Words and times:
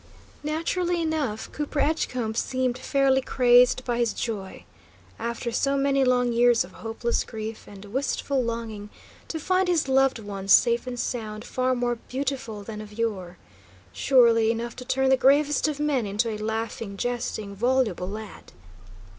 Naturally 0.43 0.99
enough, 0.99 1.51
Cooper 1.51 1.79
Edgecombe 1.79 2.33
seemed 2.33 2.75
fairly 2.79 3.21
crazed 3.21 3.85
by 3.85 3.99
his 3.99 4.13
joy. 4.13 4.65
After 5.19 5.51
so 5.51 5.77
many 5.77 6.03
long 6.03 6.33
years 6.33 6.63
of 6.63 6.71
hopeless 6.71 7.23
grief 7.23 7.65
and 7.67 7.85
wistful 7.85 8.41
longing, 8.43 8.89
to 9.27 9.39
find 9.39 9.67
his 9.67 9.87
loved 9.87 10.17
ones, 10.17 10.51
safe 10.51 10.87
and 10.87 10.99
sound, 10.99 11.45
far 11.45 11.75
more 11.75 11.97
beautiful 12.09 12.63
than 12.63 12.81
of 12.81 12.97
yore! 12.97 13.37
Surely 13.93 14.49
enough 14.49 14.75
to 14.77 14.85
turn 14.85 15.09
the 15.11 15.17
gravest 15.17 15.67
of 15.67 15.79
men 15.79 16.07
into 16.07 16.29
a 16.31 16.37
laughing, 16.39 16.97
jesting, 16.97 17.55
voluble 17.55 18.09
lad! 18.09 18.53